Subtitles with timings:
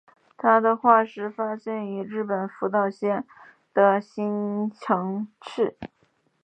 [0.35, 3.23] 它的化石是发现于日本福岛县
[3.71, 5.77] 的磐城市。